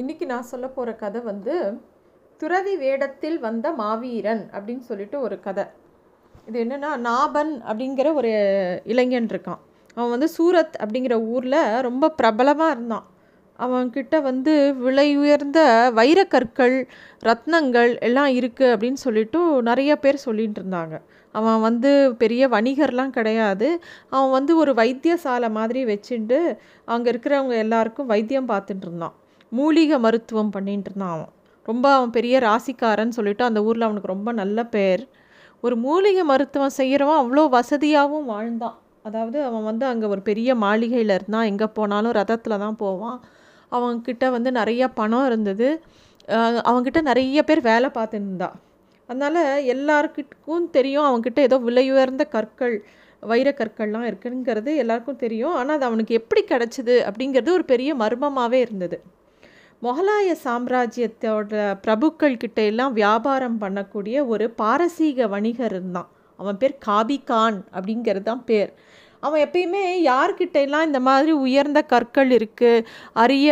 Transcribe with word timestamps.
இன்றைக்கி 0.00 0.24
நான் 0.26 0.42
சொல்ல 0.42 0.66
போகிற 0.68 0.90
கதை 0.94 1.20
வந்து 1.20 1.54
துறவி 2.40 2.76
வேடத்தில் 2.76 3.38
வந்த 3.38 3.66
மாவீரன் 3.72 4.42
அப்படின்னு 4.52 4.84
சொல்லிட்டு 4.88 5.20
ஒரு 5.20 5.40
கதை. 5.40 5.64
இது 6.48 6.58
என்னென்னா 6.64 6.90
நாபன் 7.06 7.52
அப்படிங்கிற 7.68 8.12
ஒரு 8.14 8.32
இளைஞன் 8.84 9.26
இருக்கான். 9.26 9.60
அவன் 9.94 10.12
வந்து 10.14 10.28
சூரத் 10.36 10.76
அப்படிங்கிற 10.82 11.14
ஊரில் 11.26 11.58
ரொம்ப 11.80 12.10
பிரபலமாக 12.10 12.70
இருந்தான். 12.70 13.06
அவன்கிட்ட 13.58 14.22
வந்து 14.22 14.74
விலை 14.84 15.08
உயர்ந்த 15.16 15.60
வைரக்கற்கள் 15.94 16.76
ரத்னங்கள் 17.28 17.98
எல்லாம் 18.00 18.30
இருக்குது 18.40 18.72
அப்படின்னு 18.74 19.02
சொல்லிட்டு 19.06 19.62
நிறைய 19.62 19.92
பேர் 19.96 20.24
சொல்லிகிட்டு 20.26 20.62
இருந்தாங்க. 20.62 20.96
அவன் 21.32 21.60
வந்து 21.60 22.14
பெரிய 22.14 22.48
வணிகர்லாம் 22.48 23.16
கிடையாது. 23.18 23.80
அவன் 24.10 24.30
வந்து 24.30 24.56
ஒரு 24.56 24.72
வைத்தியசாலை 24.72 25.50
மாதிரி 25.50 25.82
வச்சுட்டு 25.84 26.40
அங்கே 26.84 27.10
இருக்கிறவங்க 27.10 27.56
எல்லாருக்கும் 27.66 28.06
வைத்தியம் 28.06 28.48
பார்த்துட்டு 28.48 28.86
இருந்தான். 28.88 29.16
மூலிகை 29.58 29.98
மருத்துவம் 30.06 30.54
பண்ணிட்டு 30.56 30.88
இருந்தான் 30.90 31.14
அவன். 31.16 31.32
ரொம்ப 31.68 31.86
அவன் 31.96 32.12
பெரிய 32.16 32.38
ராசிக்காரன் 32.48 33.16
சொல்லிட்டு 33.18 33.42
அந்த 33.48 33.60
ஊரில் 33.68 33.86
அவனுக்கு 33.86 34.12
ரொம்ப 34.14 34.30
நல்ல 34.40 34.58
பேர். 34.74 35.02
ஒரு 35.64 35.76
மூலிகை 35.84 36.24
மருத்துவம் 36.32 36.76
செய்கிறவன் 36.80 37.20
அவ்வளோ 37.22 37.44
வசதியாகவும் 37.56 38.28
வாழ்ந்தான். 38.32 38.76
அதாவது 39.08 39.38
அவன் 39.48 39.66
வந்து 39.70 39.84
அங்கே 39.90 40.06
ஒரு 40.14 40.22
பெரிய 40.28 40.50
மாளிகையில் 40.64 41.14
இருந்தான். 41.16 41.48
எங்கே 41.50 41.66
போனாலும் 41.78 42.14
ரதத்தில் 42.18 42.62
தான் 42.64 42.78
போவான். 42.84 43.18
அவன்கிட்ட 43.72 44.24
வந்து 44.36 44.50
நிறைய 44.60 44.82
பணம் 44.98 45.26
இருந்தது. 45.30 45.68
அவன்கிட்ட 46.68 47.00
நிறைய 47.08 47.40
பேர் 47.48 47.60
வேலை 47.70 47.88
பார்த்துருந்தா. 47.98 48.48
அதனால் 49.08 49.40
எல்லாருக்கிட்டும் 49.74 50.70
தெரியும் 50.76 51.08
அவன்கிட்ட 51.08 51.40
ஏதோ 51.48 51.56
விலையுயர்ந்த 51.66 52.24
கற்கள் 52.36 52.76
வைரக்கற்கள்லாம் 53.22 54.06
இருக்குங்கிறது 54.10 54.70
எல்லாருக்கும் 54.82 55.22
தெரியும். 55.24 55.54
ஆனால் 55.60 55.76
அது 55.78 55.86
அவனுக்கு 55.90 56.12
எப்படி 56.20 56.42
கிடச்சிது 56.52 56.96
அப்படிங்கிறது 57.08 57.50
ஒரு 57.58 57.64
பெரிய 57.72 57.90
மர்மமாகவே 58.02 58.58
இருந்தது. 58.66 58.98
மொகலாய 59.86 60.28
சாம்ராஜ்யத்தோட 60.44 61.54
பிரபுக்கள் 61.84 62.38
கிட்ட 62.42 62.60
எல்லாம் 62.70 62.92
வியாபாரம் 62.98 63.58
பண்ணக்கூடிய 63.62 64.16
ஒரு 64.32 64.44
பாரசீக 64.60 65.26
வணிகர் 65.34 65.72
இருந்தான். 65.72 66.08
அவன் 66.38 66.58
பேர் 66.60 66.74
காபி 66.86 67.18
கான் 67.30 67.58
அப்படிங்கிறது 67.76 68.26
தான் 68.28 68.42
பேர். 68.50 68.70
அவன் 69.26 69.42
எப்பயுமே 69.46 69.82
யார்கிட்ட 70.10 70.56
எல்லாம் 70.66 70.86
இந்த 70.88 71.00
மாதிரி 71.08 71.32
உயர்ந்த 71.46 71.80
கற்கள் 71.92 72.30
இருக்குது 72.38 72.84
அரிய 73.24 73.50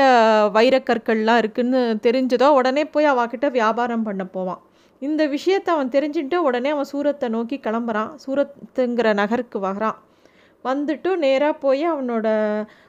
வைரக்கற்கள்லாம் 0.56 1.40
இருக்குதுன்னு 1.42 1.82
தெரிஞ்சதோ 2.06 2.48
உடனே 2.60 2.84
போய் 2.94 3.10
அவகிட்ட 3.12 3.50
வியாபாரம் 3.58 4.06
பண்ண 4.08 4.24
போவான். 4.36 4.62
இந்த 5.02 5.22
விஷயத்தை 5.36 5.70
அவன் 5.76 5.94
தெரிஞ்சுட்டு 5.96 6.38
உடனே 6.48 6.72
அவன் 6.76 6.90
சூரத்தை 6.92 7.28
நோக்கி 7.36 7.58
கிளம்புறான். 7.66 8.10
சூரத்துங்கிற 8.24 9.14
நகருக்கு 9.22 9.60
வரான். 9.68 10.00
வந்துட்டு 10.64 11.10
நேராக 11.26 11.54
போய் 11.66 11.84
அவனோட 11.92 12.26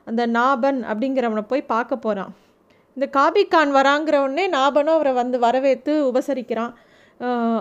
அந்த 0.09 0.23
நாபன் 0.37 0.81
அப்படிங்கிறவனை 0.91 1.45
போய் 1.53 1.71
பார்க்க 1.75 2.03
போகிறான் 2.07 2.33
இந்த 2.97 3.07
காபிகான் 3.17 3.71
வராங்கிறவுடனே 3.77 4.43
நாபனும் 4.47 4.93
அவரை 4.97 5.13
வந்து 5.13 5.39
வரவேற்று 5.39 5.93
உபசரிக்கிறான். 6.11 6.73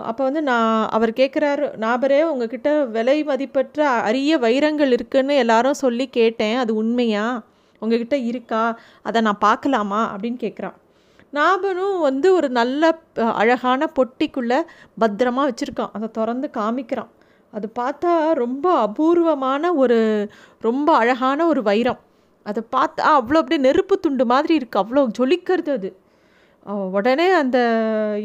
அப்போ 0.09 0.23
வந்து 0.23 0.41
நான் 0.41 0.87
அவர் 0.89 1.09
கேட்குறாரு 1.09 1.65
நாபரே 1.79 2.21
உங்ககிட்ட 2.23 2.69
விலை 2.95 3.23
மதிப்பற்ற 3.23 3.89
அரிய 3.89 4.37
வைரங்கள் 4.37 4.91
இருக்குன்னு 4.91 5.35
எல்லாரும் 5.35 5.81
சொல்லி 5.83 6.07
கேட்டேன். 6.07 6.55
அது 6.57 6.75
உண்மையா? 6.75 7.27
உங்ககிட்ட 7.81 8.17
இருக்கா? 8.17 8.63
அதை 9.03 9.21
நான் 9.21 9.43
பார்க்கலாமா? 9.47 10.01
அப்படின்னு 10.15 10.39
கேட்குறான் 10.45 10.77
நாபனும் 11.33 11.99
வந்து 11.99 12.27
ஒரு 12.33 12.49
நல்ல 12.49 12.97
அழகான 13.15 13.89
பொட்டிக்குள்ளே 13.95 14.59
பத்திரமா 15.01 15.43
வச்சுருக்கான். 15.47 15.93
அதை 15.93 16.07
திறந்து 16.11 16.49
காமிக்கிறான். 16.57 17.11
அது 17.53 17.67
பார்த்தா 17.79 18.13
ரொம்ப 18.33 18.65
அபூர்வமான 18.85 19.73
ஒரு 19.73 19.99
ரொம்ப 20.61 20.89
அழகான 20.95 21.47
ஒரு 21.47 21.61
வைரம். 21.63 21.99
அதை 22.45 22.61
பார்த்தா 22.75 23.11
அவ்வளோ 23.19 23.39
அப்படியே 23.41 23.61
நெருப்பு 23.67 23.95
துண்டு 24.05 24.25
மாதிரி 24.33 24.53
இருக்குது 24.59 24.81
அவ்வளோ 24.83 25.03
ஜொலிக்கிறது 25.19 25.71
அது. 25.77 25.89
உடனே 26.97 27.25
அந்த 27.39 27.57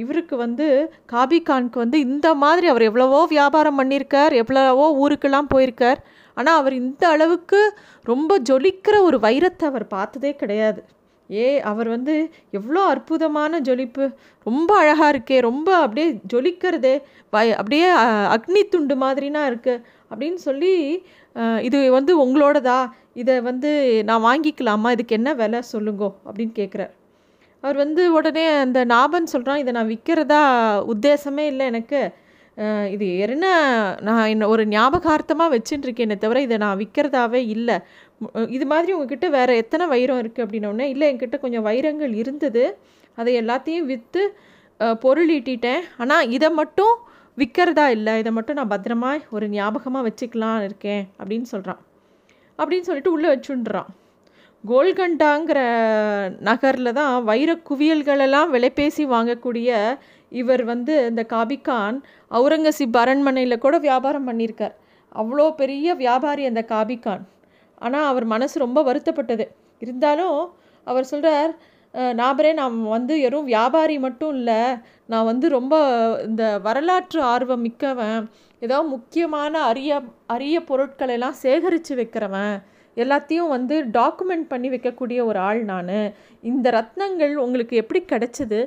இவருக்கு 0.02 0.34
வந்து 0.44 0.66
காபிகானுக்கு 1.12 1.78
வந்து 1.84 1.98
இந்த 2.06 2.28
மாதிரி 2.42 2.66
அவர் 2.72 2.84
எவ்வளவோ 2.90 3.20
வியாபாரம் 3.34 3.78
பண்ணியிருக்கார் 3.80 4.34
எவ்வளவோ 4.42 4.86
ஊருக்கெல்லாம் 5.02 5.50
போயிருக்கார். 5.54 6.00
ஆனால் 6.36 6.58
அவர் 6.60 6.74
இந்த 6.84 7.04
அளவுக்கு 7.14 7.60
ரொம்ப 8.12 8.38
ஜொலிக்கிற 8.50 8.96
ஒரு 9.08 9.18
வைரத்தை 9.26 9.64
அவர் 9.70 9.86
பார்த்ததே 9.96 10.32
கிடையாது. 10.42 10.80
ஏ 11.30 11.48
அவர் 11.70 11.88
வந்து 11.94 12.14
எவ்வளோ 12.58 12.80
அற்புதமான 12.92 13.60
ஜொலிப்பு. 13.68 14.04
ரொம்ப 14.46 14.70
அழகாக 14.82 15.12
இருக்கே 15.14 15.36
ரொம்ப 15.48 15.68
அப்படியே 15.84 16.06
ஜொலிக்கிறதே 16.32 16.94
வய 17.32 17.56
அப்படியே 17.60 17.88
அக்னி 18.36 18.62
துண்டு 18.72 18.94
மாதிரினா 19.04 19.42
இருக்குது 19.50 19.82
அப்படின்னு 20.10 20.40
சொல்லி 20.48 20.72
இது 21.68 21.78
வந்து 21.96 22.12
உங்களோடதா? 22.24 22.78
இதை 23.22 23.34
வந்து 23.50 23.70
நான் 24.08 24.26
வாங்கிக்கலாமா? 24.28 24.88
இதுக்கு 24.96 25.18
என்ன 25.18 25.30
விலை 25.40 25.60
சொல்லுங்கோ 25.74 26.08
அப்படின்னு 26.26 26.54
கேட்குறார் 26.60 26.94
அவர் 27.62 27.78
வந்து 27.84 28.02
உடனே 28.18 28.44
அந்த 28.64 28.80
நாபன் 28.92 29.32
சொல்கிறான் 29.32 29.60
இதை 29.62 29.72
நான் 29.78 29.90
விற்கிறதா 29.94 30.40
உத்தேசமே 30.92 31.44
இல்லை 31.52 31.64
எனக்கு. 31.72 32.00
இது 32.94 33.06
என்ன 33.24 33.46
நான் 34.06 34.30
என்ன 34.32 34.48
ஒரு 34.54 34.62
ஞாபகார்த்தமாக 34.74 35.52
வச்சுட்டுருக்கேனே 35.54 36.16
தவிர 36.24 36.40
இதை 36.46 36.56
நான் 36.64 36.80
விற்கிறதாவே 36.80 37.40
இல்லை. 37.54 37.76
இது 38.56 38.64
மாதிரி 38.72 38.94
உங்ககிட்ட 38.96 39.26
வேறு 39.36 39.52
எத்தனை 39.62 39.84
வைரம் 39.92 40.20
இருக்குது 40.22 40.44
அப்படின்னோடனே 40.46 40.86
இல்லை 40.94 41.06
என்கிட்ட 41.10 41.38
கொஞ்சம் 41.44 41.66
வைரங்கள் 41.68 42.14
இருந்தது. 42.22 42.64
அதை 43.18 43.34
எல்லாத்தையும் 43.42 43.88
விற்று 43.92 44.24
பொருள் 45.04 45.32
ஈட்டிட்டேன் 45.36 45.84
ஆனால் 46.02 46.30
இதை 46.36 46.50
மட்டும் 46.60 46.94
விற்கிறதா 47.38 47.86
இல்லை. 47.96 48.14
இதை 48.22 48.32
மட்டும் 48.38 48.58
நான் 48.60 48.72
பத்திரமா 48.74 49.12
ஒரு 49.36 49.46
ஞாபகமாக 49.56 50.06
வச்சுக்கலாம் 50.08 50.64
இருக்கேன் 50.68 51.04
அப்படின்னு 51.20 51.48
சொல்கிறான் 51.54 51.80
அப்படின்னு 52.60 52.88
சொல்லிட்டு 52.88 53.14
உள்ளே 53.16 53.28
வச்சுன்றான். 53.34 53.90
கோல்கண்டாங்கிற 54.64 55.60
நகரில் 56.48 56.96
தான் 57.00 57.14
வைர 57.24 57.50
குவியல்களெல்லாம் 57.68 58.50
விலைபேசி 58.54 59.04
வாங்கக்கூடிய 59.14 59.70
இவர் 60.40 60.62
வந்து 60.64 60.94
இந்த 61.10 61.22
காபிகான் 61.34 61.96
அவுரங்கசீப் 62.30 62.98
அரண்மனையில் 63.02 63.62
கூட 63.64 63.76
வியாபாரம் 63.88 64.28
பண்ணியிருக்கார். 64.28 64.74
அவ்வளோ 65.20 65.46
பெரிய 65.60 65.94
வியாபாரி 65.94 66.44
அந்த 66.50 66.62
காபிகான் 66.74 67.24
ஆனால் 67.84 68.08
அவர் 68.10 68.26
மனசு 68.34 68.56
ரொம்ப 68.58 68.80
வருத்தப்பட்டது. 68.88 69.46
இருந்தாலும் 69.82 70.38
அவர் 70.86 71.10
சொல்கிறார் 71.12 71.52
நாபரே 71.94 72.50
நான் 72.60 72.74
வந்து 72.96 73.14
வெறும் 73.22 73.48
வியாபாரி 73.52 73.96
மட்டும் 74.04 74.34
இல்லை 74.38 74.60
நான் 75.12 75.28
வந்து 75.30 75.46
ரொம்ப 75.56 75.74
இந்த 76.28 76.42
வரலாற்று 76.66 77.20
ஆர்வம் 77.34 77.64
மிக்கவன். 77.66 78.20
ஏதோ 78.62 78.78
முக்கியமான 78.94 79.62
அரிய 79.70 79.92
அரிய 80.34 80.56
பொருட்களெல்லாம் 80.68 81.36
சேகரித்து 81.44 81.94
வைக்கிறவன். 82.00 82.54
எல்லாத்தையும் 82.96 83.52
வந்து 83.56 83.76
டாக்குமெண்ட் 83.98 84.46
பண்ணி 84.52 84.68
வைக்கக்கூடிய 84.74 85.18
ஒரு 85.30 85.38
ஆள் 85.48 85.60
நான். 85.72 85.92
இந்த 86.50 86.66
ரத்னங்கள் 86.78 87.34
உங்களுக்கு 87.44 87.74
எப்படி 87.82 88.02
கிடச்சிது? 88.12 88.60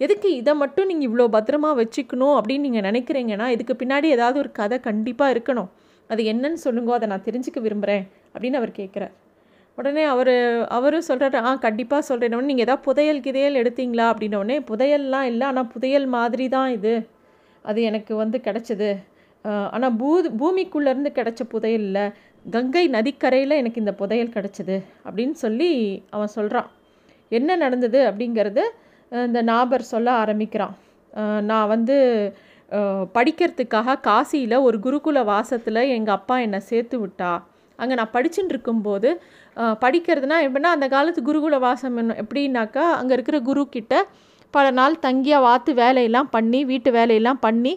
எதுக்கு 0.00 0.28
இதை 0.40 0.52
மட்டும் 0.62 0.88
நீங்கள் 0.90 1.08
இவ்வளோ 1.08 1.26
பத்திரமா 1.36 1.70
வச்சுக்கணும் 1.80 2.36
அப்படின்னு 2.38 2.66
நீங்கள் 2.68 2.86
நினைக்கிறீங்கன்னா 2.90 3.48
இதுக்கு 3.56 3.74
பின்னாடி 3.82 4.08
ஏதாவது 4.16 4.38
ஒரு 4.44 4.52
கதை 4.60 4.78
கண்டிப்பாக 4.88 5.34
இருக்கணும். 5.34 5.70
அது 6.10 6.22
என்னன்னு 6.32 6.60
சொல்லுங்கோ 6.66 6.94
அதை 6.96 7.08
நான் 7.12 7.26
தெரிஞ்சுக்க 7.28 7.60
விரும்புகிறேன் 7.66 8.04
அப்படின்னு 8.32 8.60
அவர் 8.60 8.78
கேட்குறார். 8.80 9.14
உடனே 9.78 10.02
அவர் 10.14 10.32
அவரும் 10.76 11.06
சொல்கிறாரு 11.08 11.38
ஆ 11.48 11.52
கண்டிப்பாக 11.64 12.02
சொல்கிறேன் 12.08 12.50
நீங்கள் 12.50 12.66
எதாவது 12.66 12.84
புதையல் 12.88 13.24
கிதையல் 13.26 13.60
எடுத்தீங்களா? 13.62 14.04
அப்படின்னோடனே 14.12 14.56
புதையல்லாம் 14.70 15.26
இல்லை. 15.30 15.44
ஆனால் 15.50 15.70
புதையல் 15.74 16.06
மாதிரி 16.16 16.44
தான் 16.56 16.70
இது. 16.76 16.94
அது 17.64 17.80
எனக்கு 17.90 18.12
வந்து 18.22 18.38
கிடச்சிது. 18.46 18.90
ஆனால் 19.74 19.94
பூ 20.00 20.10
பூமிக்குள்ளேருந்து 20.40 21.10
கிடச்ச 21.18 21.42
புதையல் 21.54 21.84
இல்லை 21.88 22.04
கங்கை 22.54 22.84
நதிக்கரையில் 22.94 23.58
எனக்கு 23.60 23.82
இந்த 23.82 23.94
புதையல் 24.00 24.34
கிடச்சிது. 24.36 24.76
அப்படின்னு 25.06 25.36
சொல்லி 25.44 25.70
அவன் 26.14 26.34
சொல்கிறான் 26.38 26.68
என்ன 27.32 27.56
நடந்தது? 27.64 28.00
அப்படிங்கிறது 28.10 28.62
இந்த 29.12 29.40
நாபர் 29.50 29.84
சொல்ல 29.92 30.08
ஆரம்பிக்கிறான். 30.22 30.74
நான் 31.50 31.70
வந்து 31.74 31.96
படிக்கிறதுக்காக 33.16 33.98
காசியில் 34.08 34.56
ஒரு 34.68 34.76
குருகுல 34.86 35.18
வாசத்தில் 35.32 35.80
எங்கள் 35.96 36.16
அப்பா 36.18 36.36
என்னை 36.46 36.60
சேர்த்து 36.70 36.96
விட்டா 37.02 37.32
அங்கே 37.78 37.94
நான் 38.00 38.12
படிச்சுட்டு 38.16 38.52
இருக்கும்போது 38.54 39.08
படிக்கிறதுனா 39.82 40.36
எப்படின்னா 40.46 40.70
அந்த 40.76 40.86
காலத்து 40.94 41.20
குருகுல 41.28 41.58
வாசம் 41.66 41.98
எப்படின்னாக்கா 42.22 42.84
அங்கே 42.98 43.14
இருக்கிற 43.16 43.38
குரு 43.48 43.62
கிட்ட 43.76 43.94
பல 44.54 44.66
நாள் 44.78 44.96
தங்கியாக 45.06 45.44
வாத்து 45.46 45.70
வேலையெல்லாம் 45.82 46.28
பண்ணி 46.36 46.60
வீட்டு 46.70 46.90
வேலையெல்லாம் 46.98 47.40
பண்ணி 47.46 47.74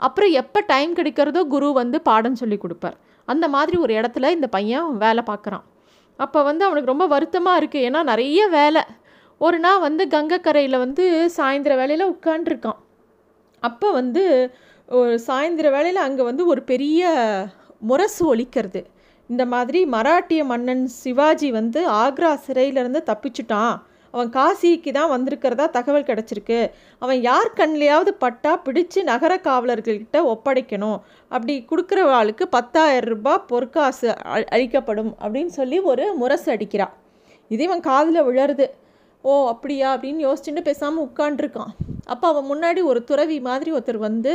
அப்புறம் 0.00 0.32
எப்போ 0.42 0.60
டைம் 0.72 0.92
கிடைக்கிறதோ 0.98 1.40
குரு 1.54 1.68
வந்து 1.80 1.98
பாடம் 2.08 2.38
சொல்லி 2.40 2.56
கொடுப்பார். 2.60 2.96
அந்த 3.28 3.46
மாதிரி 3.54 3.76
ஒரு 3.84 3.92
இடத்துல 3.98 4.30
இந்த 4.36 4.46
பையன் 4.56 4.86
வேலை 5.04 5.22
பார்க்குறான். 5.30 5.64
அப்போ 6.18 6.38
வந்து 6.48 6.62
அவனுக்கு 6.66 6.92
ரொம்ப 6.92 7.06
வருத்தமாக 7.14 7.60
இருக்குது 7.60 7.84
ஏன்னா 7.88 8.00
நிறைய 8.12 8.40
வேலை. 8.56 8.82
ஒரு 9.40 9.58
நாள் 9.64 9.84
வந்து 9.86 10.02
கங்கக்கரையில் 10.14 10.82
வந்து 10.84 11.04
சாயந்தர 11.36 11.74
வேலையில் 11.80 12.10
உட்காண்ட்ருக்கான் 12.12 12.80
அப்போ 13.62 13.88
வந்து 14.00 14.22
ஒரு 14.88 15.14
சாயந்தர 15.26 15.66
வேலையில் 15.76 16.06
அங்கே 16.06 16.22
வந்து 16.28 16.44
ஒரு 16.52 16.62
பெரிய 16.70 17.10
முரசு 17.90 18.22
ஒழிக்கிறது 18.32 18.82
இந்த 19.32 19.44
மாதிரி 19.52 19.80
மராட்டிய 19.94 20.42
மன்னன் 20.44 20.84
சிவாஜி 21.02 21.48
வந்து 21.50 21.80
ஆக்ரா 22.02 22.30
சிறையிலேருந்து 22.46 23.00
தப்பிச்சுட்டான். 23.10 23.74
அவன் 24.14 24.30
காசிக்கு 24.36 24.90
தான் 24.96 25.12
வந்திருக்கிறதா 25.12 25.66
தகவல் 25.76 26.08
கிடச்சிருக்கு. 26.08 26.58
அவன் 27.02 27.20
யார் 27.20 27.48
கண்லையாவது 27.60 28.12
பட்டா 28.24 28.52
பிடிச்சு 28.66 29.00
நகர 29.10 29.32
காவலர்கள்கிட்ட 29.46 30.18
ஒப்படைக்கணும். 30.32 30.98
அப்படி 31.28 31.54
கொடுக்குற 31.70 32.02
ஆளுக்கு 32.18 32.46
பத்தாயிரம் 32.48 33.10
ரூபாய் 33.12 33.44
பொற்காசு 33.52 34.08
அழிக்கப்படும் 34.56 35.12
அப்படின்னு 35.22 35.54
சொல்லி 35.60 35.78
ஒரு 35.92 36.06
முரசு 36.22 36.48
அடிக்கிறான் 36.56 36.94
இது 37.50 37.62
இவன் 37.68 37.86
காதில் 37.90 38.26
விழருது. 38.28 38.66
ஓ 39.24 39.32
அப்படியா? 39.48 39.88
அப்படின்னு 39.96 40.22
யோசிச்சுட்டு 40.28 40.62
பேசாமல் 40.68 41.06
உட்காண்ட்ருக்கான் 41.08 41.72
அப்போ 42.06 42.26
அவன் 42.32 42.48
முன்னாடி 42.50 42.80
ஒரு 42.90 43.00
துறவி 43.10 43.36
மாதிரி 43.48 43.70
ஒருத்தர் 43.76 43.98
வந்து 44.08 44.32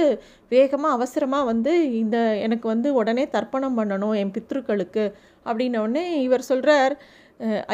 வேகமாக 0.51 0.95
அவசரமாக 0.97 1.49
வந்து 1.51 1.73
இந்த 2.01 2.17
எனக்கு 2.45 2.67
வந்து 2.73 2.89
உடனே 2.99 3.25
தர்ப்பணம் 3.35 3.77
பண்ணணும் 3.79 4.15
என் 4.21 4.33
பித்ருக்களுக்கு 4.37 5.05
அப்படின்னோடனே 5.45 6.05
இவர் 6.27 6.49
சொல்கிறார் 6.51 6.95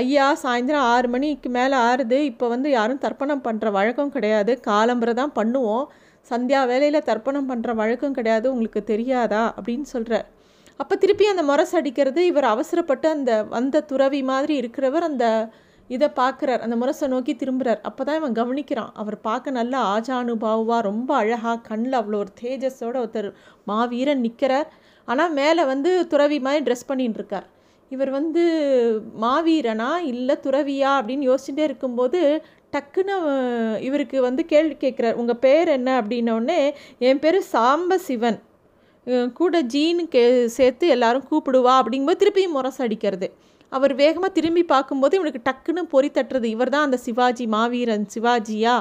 ஐயா 0.01 0.25
சாயந்தரம் 0.44 0.88
ஆறு 0.94 1.07
மணிக்கு 1.13 1.50
மேலே 1.57 1.75
ஆறுது. 1.90 2.18
இப்போ 2.31 2.45
வந்து 2.54 2.69
யாரும் 2.78 3.04
தர்ப்பணம் 3.06 3.44
பண்ணுற 3.45 3.68
வழக்கம் 3.78 4.13
கிடையாது. 4.16 4.54
காலம்பரை 4.69 5.13
தான் 5.22 5.36
பண்ணுவோம். 5.40 5.86
சந்தியா 6.31 6.62
வேலையில் 6.72 7.06
தர்ப்பணம் 7.10 7.50
பண்ணுற 7.51 7.72
வழக்கம் 7.81 8.18
கிடையாது. 8.18 8.46
உங்களுக்கு 8.54 8.81
தெரியாதா? 8.92 9.44
அப்படின்னு 9.57 9.88
சொல்கிறார் 9.96 10.28
அப்போ 10.81 10.96
திருப்பி 11.04 11.25
அந்த 11.31 11.44
முரசு 11.50 11.74
அடிக்கிறது 11.80 12.22
இவர் 12.31 12.48
அவசரப்பட்டு 12.54 13.07
அந்த 13.16 13.31
வந்த 13.56 13.81
துறவி 13.92 14.22
மாதிரி 14.31 14.54
இருக்கிறவர் 14.62 15.06
அந்த 15.10 15.25
இதை 15.95 16.07
பார்க்குறார். 16.19 16.62
அந்த 16.66 16.75
முரசை 16.81 17.07
நோக்கி 17.13 17.34
திரும்புகிறார் 17.42 17.81
அப்போ 17.90 18.01
தான் 18.07 18.19
இவன் 18.19 18.38
கவனிக்கிறான். 18.40 18.92
அவர் 19.01 19.18
பார்க்க 19.28 19.57
நல்லா 19.60 19.80
ஆஜானுபாவா 19.95 20.78
ரொம்ப 20.90 21.10
அழகாக 21.22 21.63
கண்ணில் 21.69 22.00
அவ்வளோ 22.00 22.19
ஒரு 22.24 22.31
தேஜஸோட 22.44 22.95
ஒருத்தர் 23.04 23.30
மாவீரன் 23.72 24.24
நிற்கிறார் 24.25 24.69
ஆனால் 25.07 25.36
மேலே 25.40 25.63
வந்து 25.74 25.92
துறவி 26.13 26.40
மாதிரி 26.48 26.66
ட்ரெஸ் 26.68 26.90
பண்ணின்னு 26.90 27.19
இருக்கார். 27.19 27.48
இவர் 27.92 28.12
வந்து 28.19 28.44
மாவீரனா 29.24 29.92
இல்லை 30.12 30.36
துறவியா 30.45 30.92
அப்படின்னு 31.00 31.30
யோசிச்சுட்டே 31.31 31.63
இருக்கும்போது 31.69 32.19
டக்குன்னு 32.75 33.16
இவருக்கு 33.88 34.18
வந்து 34.28 34.42
கேள்வி 34.51 34.75
கேட்குறார். 34.84 35.18
உங்கள் 35.22 35.42
பேர் 35.46 35.69
என்ன? 35.78 35.89
அப்படின்னோடனே 36.01 36.60
என் 37.10 37.22
பேர் 37.24 37.38
சாம்ப 37.54 37.98
சிவன் 38.07 38.39
கூட 39.39 39.56
ஜீனு 39.74 40.04
கே 40.13 40.24
சேர்த்து 40.57 40.86
எல்லாரும் 40.96 41.28
கூப்பிடுவா. 41.31 41.74
அப்படிங்கும்போது 41.80 42.22
திருப்பியும் 42.22 42.56
முரசு 42.57 42.80
அடிக்கிறது. 42.86 43.28
அவர் 43.78 43.94
வேகமாக 44.02 44.31
திரும்பி 44.38 44.64
பார்க்கும்போது 44.74 45.14
இவனுக்கு 45.20 45.42
டக்குன்னு 45.50 45.84
பொறி 45.94 46.10
தட்டுறது. 46.18 46.48
இவர் 46.56 46.74
தான் 46.75 46.86
அந்த 46.88 47.00
சிவாஜி 47.06 47.46
மாவீரன் 47.56 48.06
சிவாஜியா? 48.16 48.75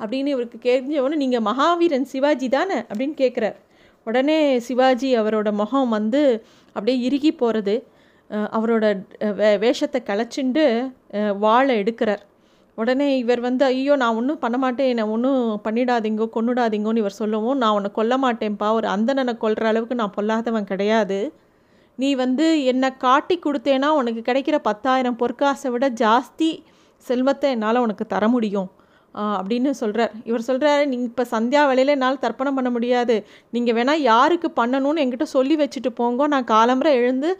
அப்படின்னு 0.00 0.30
இவருக்கு 0.34 0.58
கேட்கவொன்னே 0.68 1.18
நீங்கள் 1.22 1.46
மகாவீரன் 1.48 2.08
சிவாஜி 2.12 2.48
தானே? 2.56 2.78
அப்படின்னு 2.90 3.16
கேட்குறார் 3.22 3.58
உடனே 4.06 4.38
சிவாஜி 4.68 5.10
அவரோட 5.20 5.48
முகம் 5.60 5.92
வந்து 5.96 6.22
அப்படியே 6.76 6.96
இறுகி 7.08 7.30
போகிறது 7.42 7.74
அவரோட 8.56 8.84
வே 9.38 9.48
வேஷத்தை 9.62 9.98
களைச்சிண்டு 10.08 10.64
வாழை 11.44 11.74
எடுக்கிறார். 11.82 12.22
உடனே 12.78 13.06
இவர் 13.22 13.40
வந்து 13.46 13.62
ஐயோ 13.72 13.94
நான் 14.02 14.16
ஒன்றும் 14.20 14.40
பண்ண 14.44 14.56
மாட்டேன். 14.62 14.88
என்னை 14.92 15.04
ஒன்றும் 15.14 15.42
பண்ணிடாதீங்கோ 15.66 16.26
கொண்டுடாதீங்கோன்னு 16.36 17.02
இவர் 17.02 17.18
சொல்லவும் 17.20 17.60
நான் 17.62 17.74
உன்னை 17.78 17.90
கொல்ல 17.98 18.14
மாட்டேன்ப்பா. 18.24 18.68
ஒரு 18.78 18.86
அந்தனனை 18.94 19.34
கொல்கிற 19.44 19.68
அளவுக்கு 19.72 20.00
நான் 20.02 20.14
பொல்லாதவன் 20.16 20.70
கிடையாது. 20.72 21.18
நீ 21.98 22.08
வந்து 22.22 22.46
என்னை 22.70 22.88
காட்டி 23.04 23.36
கொடுத்தேன்னா 23.38 23.88
உனக்கு 23.98 24.22
கிடைக்கிற 24.28 24.56
பத்தாயிரம் 24.68 25.18
பொற்காசை 25.20 25.68
விட 25.74 25.88
ஜாஸ்தி 26.02 26.50
செல்வத்தை 27.06 27.48
என்னால் 27.54 27.84
உனக்கு 27.84 28.04
தர 28.14 28.24
முடியும். 28.34 28.68
அப்படின்னு 29.38 29.70
சொல்கிறார் 29.80 30.12
இவர் 30.28 30.46
சொல்கிறார் 30.48 30.80
நீங்கள் 30.92 31.10
இப்போ 31.10 31.24
சந்தியா 31.32 31.60
வேலையில் 31.70 31.92
என்னால் 31.94 32.22
தர்ப்பணம் 32.24 32.56
பண்ண 32.58 32.70
முடியாது. 32.76 33.16
நீங்கள் 33.54 33.76
வேணால் 33.76 34.06
யாருக்கு 34.12 34.48
பண்ணணும்னு 34.60 35.02
என்கிட்ட 35.02 35.26
சொல்லி 35.34 35.56
வச்சுட்டு 35.60 35.90
போங்கோ. 36.00 36.24
நான் 36.32 36.48
காலம்புரை 36.54 36.92
எழுந்து 37.00 37.30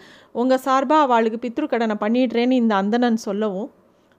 உங்கள் 0.43 0.63
சார்பாக 0.67 1.07
அவளுக்கு 1.07 1.41
பித்ரு 1.47 1.67
கடனை 1.73 1.97
பண்ணிடுறேன்னு 2.05 2.61
இந்த 2.63 2.75
அந்தணன் 2.83 3.25
சொல்லவும் 3.27 3.71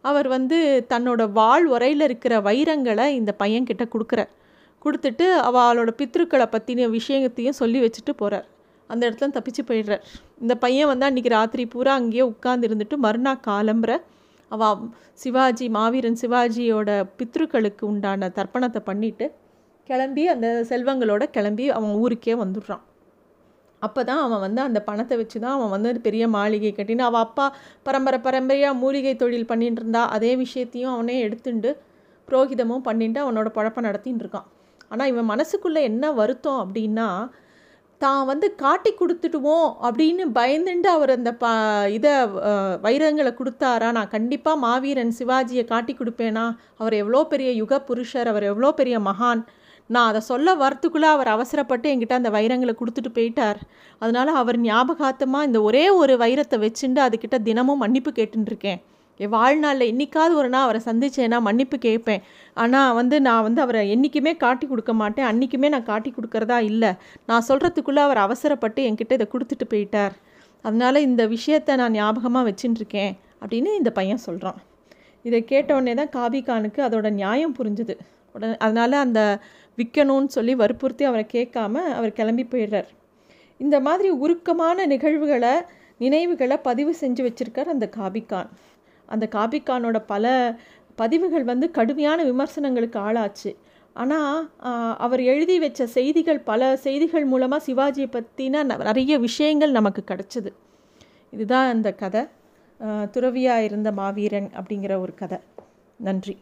அவர் 0.04 0.28
வந்து 0.36 0.58
தன்னோட 0.92 1.22
வாழ் 1.38 1.68
உரையில் 1.76 2.06
இருக்கிற 2.08 2.34
வைரங்களை 2.48 3.06
இந்த 3.20 3.32
பையன்கிட்ட 3.42 3.86
கொடுக்குறார். 3.94 4.32
கொடுத்துட்டு 4.86 5.28
அவளோட 5.48 5.92
பித்ருக்களை 6.02 6.48
பற்றின 6.56 6.90
விஷயத்தையும் 6.98 7.60
சொல்லி 7.62 7.80
வச்சுட்டு 7.86 8.14
போகிறார் 8.20 8.46
அந்த 8.90 9.02
இடத்துல 9.08 9.34
தப்பிச்சு 9.38 9.64
போயிடுறார். 9.70 10.04
இந்த 10.44 10.54
பையன் 10.64 10.90
வந்து 10.92 11.08
அன்றைக்கி 11.08 11.32
ராத்திரி 11.38 11.64
பூரா 11.74 11.94
அங்கேயே 12.00 12.26
உட்கார்ந்து 12.32 12.68
இருந்துட்டு 12.70 12.98
மறுநாள் 13.06 13.46
காலம்புற 13.48 13.94
அவள் 14.52 14.82
சிவாஜி 15.22 15.68
மாவீரன் 15.78 16.20
சிவாஜியோட 16.22 16.90
பித்ருக்களுக்கு 17.20 17.84
உண்டான 17.92 18.30
தர்ப்பணத்தை 18.38 18.82
பண்ணிவிட்டு 18.90 19.28
கிளம்பி 19.90 20.24
அந்த 20.34 20.48
செல்வங்களோட 20.70 21.24
கிளம்பி 21.36 21.66
அவன் 21.78 21.96
ஊருக்கே 22.04 22.36
வந்துடுறான். 22.42 22.84
அப்போ 23.82 24.02
தான் 24.10 24.22
அவன் 24.26 24.42
வந்து 24.44 24.62
அந்த 24.68 24.80
பணத்தை 24.88 25.16
வச்சு 25.20 25.38
தான் 25.44 25.56
அவன் 25.56 25.74
வந்து 25.74 25.90
பெரிய 26.06 26.26
மாளிகை 26.36 26.72
கட்டின்னு 26.74 27.06
அவள் 27.08 27.24
அப்பா 27.26 27.46
பரம்பரை 27.88 28.20
பரம்பரையாக 28.28 28.80
மூலிகை 28.84 29.14
தொழில் 29.24 29.50
பண்ணிட்டு 29.52 29.82
இருந்தா 29.82 30.04
அதே 30.16 30.32
விஷயத்தையும் 30.44 30.94
அவனே 30.94 31.16
எடுத்துண்டு 31.26 31.72
புரோகிதமும் 32.28 32.86
பண்ணிட்டு 32.88 33.20
அவனோட 33.26 33.50
பழப்பம் 33.58 33.88
நடத்தின்னு 33.88 34.24
இருக்கான். 34.24 34.48
ஆனால் 34.92 35.10
இவன் 35.12 35.30
மனசுக்குள்ளே 35.34 35.82
என்ன 35.92 36.12
வருத்தம் 36.22 36.60
அப்படின்னா 36.64 37.08
தான் 38.03 38.21
வந்து 38.30 38.47
காட்டி 38.62 38.92
கொடுத்துடுவோம் 39.00 39.68
அப்படின்னு 39.88 40.24
பயந்துட்டு 40.38 40.89
அவர் 40.97 41.12
அந்த 41.15 41.31
ப 41.42 41.45
இதை 41.97 42.13
வைரங்களை 42.86 43.31
கொடுத்தாரா? 43.39 43.89
நான் 43.97 44.13
கண்டிப்பாக 44.15 44.62
மாவீரன் 44.65 45.13
சிவாஜியை 45.19 45.63
காட்டி 45.74 45.94
கொடுப்பேனா? 46.00 46.45
அவர் 46.81 46.95
எவ்வளோ 47.01 47.21
பெரிய 47.33 47.51
யுக 47.62 47.80
புருஷர் 47.89 48.31
அவர் 48.31 48.50
எவ்வளோ 48.51 48.71
பெரிய 48.80 49.00
மகான். 49.09 49.44
நான் 49.89 50.09
அதை 50.12 50.21
சொல்ல 50.31 50.56
வரத்துக்குள்ளே 50.63 51.09
அவர் 51.15 51.30
அவசரப்பட்டு 51.36 51.89
என்கிட்ட 51.94 52.15
அந்த 52.19 52.30
வைரங்களை 52.38 52.74
கொடுத்துட்டு 52.77 53.12
போயிட்டார். 53.18 53.59
அதனால் 54.01 54.39
அவர் 54.41 54.59
ஞாபகார்த்தமாக 54.68 55.48
இந்த 55.50 55.62
ஒரே 55.69 55.86
ஒரு 56.01 56.15
வைரத்தை 56.24 56.59
வச்சுட்டு 56.65 57.01
அதுக்கிட்ட 57.07 57.39
தினமும் 57.50 57.83
மன்னிப்பு 57.86 58.13
கேட்டுருக்கேன் 58.19 58.81
என் 59.19 59.33
வாழ்நாளில் 59.35 59.89
என்றைக்காவது 59.91 60.33
ஒரு 60.41 60.50
நாள் 60.53 60.65
அவரை 60.65 60.81
சந்திச்சேன்னா 60.88 61.38
மன்னிப்பு 61.47 61.77
கேட்பேன். 61.88 62.23
ஆனால் 62.63 62.95
வந்து 63.00 63.15
நான் 63.27 63.45
வந்து 63.47 63.62
அவரை 63.65 63.81
என்றைக்குமே 63.94 64.33
காட்டி 64.44 64.65
கொடுக்க 64.71 64.94
மாட்டேன். 65.01 65.27
அன்றைக்குமே 65.31 65.69
நான் 65.75 65.89
காட்டி 65.91 66.12
கொடுக்கறதா 66.17 66.57
இல்லை. 66.71 66.91
நான் 67.29 67.45
சொல்கிறதுக்குள்ளே 67.50 68.01
அவர் 68.07 68.21
அவசரப்பட்டு 68.25 68.81
என்கிட்ட 68.89 69.19
இதை 69.19 69.27
கொடுத்துட்டு 69.33 69.67
போயிட்டார். 69.73 70.15
அதனால் 70.65 71.06
இந்த 71.09 71.23
விஷயத்தை 71.35 71.73
நான் 71.81 71.95
ஞாபகமாக 72.00 72.45
வச்சுட்டுருக்கேன் 72.50 73.13
அப்படின்னு 73.41 73.71
இந்த 73.79 73.89
பையன் 74.00 74.25
சொல்கிறான் 74.27 74.59
இதை 75.25 75.39
கேட்டவுடனே 75.51 75.94
தான் 76.00 76.12
காபிகானுக்கு 76.15 76.79
அதோட 76.88 77.07
நியாயம் 77.21 77.56
புரிஞ்சுது. 77.59 77.95
உடனே 78.35 78.56
அதனால் 78.65 79.03
அந்த 79.06 79.21
விற்கணும்னு 79.77 80.29
சொல்லி 80.35 80.53
வற்புறுத்தி 80.62 81.03
அவரை 81.09 81.25
கேட்காம 81.33 81.83
அவர் 81.97 82.17
கிளம்பி 82.19 82.45
போயிடுறார். 82.51 82.89
இந்த 83.59 83.75
மாதிரி 83.88 84.09
உருக்கமான 84.23 84.85
நிகழ்வுகளை 84.94 85.53
நினைவுகளை 86.03 86.56
பதிவு 86.67 86.91
செஞ்சு 87.01 87.21
வச்சுருக்கார் 87.25 87.73
அந்த 87.73 87.85
காபிகான் 87.97 88.50
அந்த 89.13 89.25
காபிக்கானோட 89.36 89.98
பல 90.13 90.25
பதிவுகள் 90.96 91.46
வந்து 91.52 91.68
கடுமையான 91.78 92.19
விமர்சனங்களுக்கு 92.24 93.00
ஆளாச்சு. 93.00 93.52
ஆனால் 93.94 94.40
அவர் 95.06 95.22
எழுதி 95.31 95.56
வச்ச 95.60 95.88
செய்திகள் 95.98 96.40
பல 96.50 96.62
செய்திகள் 96.86 97.25
மூலமாக 97.25 97.66
சிவாஜியை 97.68 98.07
பற்றின 98.16 98.63
நிறைய 98.88 99.13
விஷயங்கள் 99.19 99.78
நமக்கு 99.80 100.04
கிடச்சிது. 100.07 100.52
இதுதான் 101.36 101.69
அந்த 101.75 101.90
கதை. 102.02 102.24
துறவியாக 103.12 103.63
இருந்த 103.63 103.90
மாவீரன் 103.92 104.50
அப்படிங்கிற 104.60 104.94
ஒரு 105.04 105.13
கதை. 105.22 105.40
நன்றி. 106.00 106.36